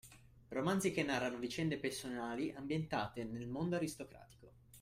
[0.47, 4.51] Romanzi che narrano vicende passionali ambientate nel mondo aristocratico.